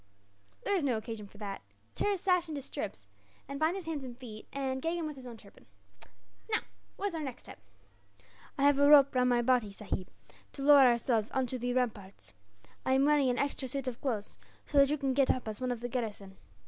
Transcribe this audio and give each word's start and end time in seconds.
"There 0.63 0.75
is 0.75 0.83
no 0.83 0.97
occasion 0.97 1.27
for 1.27 1.37
that. 1.37 1.61
Tear 1.93 2.09
his 2.13 2.21
sash 2.21 2.49
into 2.49 2.63
strips, 2.63 3.07
and 3.47 3.59
bind 3.59 3.75
his 3.75 3.85
hands 3.85 4.03
and 4.03 4.17
feet; 4.17 4.47
and 4.51 4.81
gag 4.81 4.95
him 4.97 5.05
with 5.05 5.15
his 5.15 5.27
own 5.27 5.37
turban. 5.37 5.67
"Now, 6.51 6.61
what 6.97 7.09
is 7.09 7.13
our 7.13 7.21
next 7.21 7.43
step?" 7.43 7.59
"I 8.57 8.63
have 8.63 8.79
a 8.79 8.89
rope 8.89 9.13
round 9.13 9.29
my 9.29 9.43
body, 9.43 9.71
sahib, 9.71 10.07
to 10.53 10.63
lower 10.63 10.87
ourselves 10.87 11.29
on 11.29 11.45
to 11.45 11.59
the 11.59 11.73
ramparts. 11.75 12.33
I 12.83 12.93
am 12.93 13.05
wearing 13.05 13.29
an 13.29 13.37
extra 13.37 13.67
suit 13.67 13.85
of 13.87 14.01
clothes, 14.01 14.39
so 14.65 14.79
that 14.79 14.89
you 14.89 14.97
can 14.97 15.13
get 15.13 15.29
up 15.29 15.47
as 15.47 15.61
one 15.61 15.71
of 15.71 15.81
the 15.81 15.87
garrison. 15.87 16.37